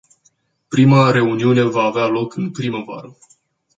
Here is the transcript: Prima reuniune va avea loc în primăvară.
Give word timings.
Prima 0.69 1.11
reuniune 1.11 1.61
va 1.61 1.81
avea 1.83 2.07
loc 2.07 2.35
în 2.35 2.51
primăvară. 2.51 3.17